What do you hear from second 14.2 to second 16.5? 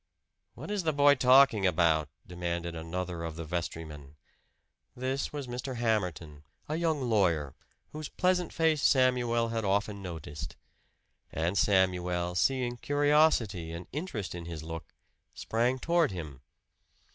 in his look, sprang toward him.